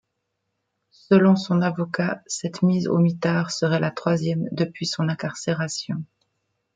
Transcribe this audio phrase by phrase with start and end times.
[1.09, 6.03] Selon son avocat, cette mise au mitard serait la troisième depuis son incarcération.